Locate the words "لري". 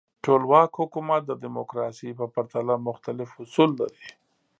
3.79-4.07